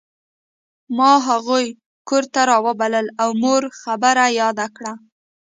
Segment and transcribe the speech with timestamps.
[0.97, 1.65] ما هغوی
[2.09, 4.93] کور ته راوبلل او مور خبره یاده کړه